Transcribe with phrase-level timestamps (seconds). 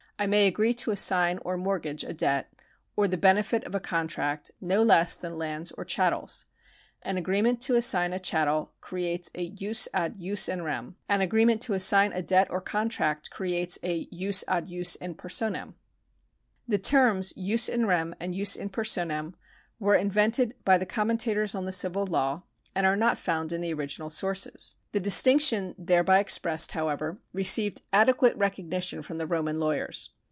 [0.19, 2.47] I may agree to assign or mortgage a debt,
[2.95, 6.45] or the benefit of a contract, no less than lands or chattels.
[7.01, 11.59] An agreement to assign a chattel creates a, jus ad jus in rem; an agreement
[11.63, 15.73] to assign a debt or a contract creates dbjus ad jus in personam}
[16.67, 19.33] The terms jus in rem and jus in personam
[19.79, 22.43] were invented by the com mentators on the civil law,
[22.73, 24.75] and are not found in the original sources.
[24.93, 30.11] The distinction thereby expressed, however, received adequate recognition from the Roman lawyers.